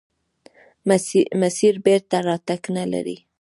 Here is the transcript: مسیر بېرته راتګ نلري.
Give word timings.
مسیر 1.41 1.73
بېرته 1.85 2.15
راتګ 2.27 2.61
نلري. 2.75 3.17